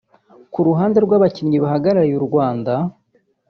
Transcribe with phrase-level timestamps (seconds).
[0.53, 2.73] Ku ruhande rw’Abakinnyi bahagarariye u Rwanda